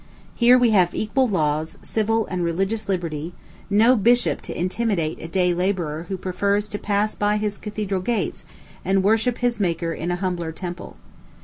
[0.33, 3.33] Here we have equal laws, civil and religious liberty,
[3.69, 8.43] no bishop to intimidate a day laborer who prefers to pass by his cathedral gates
[8.83, 10.95] and worship his Maker in a humbler temple.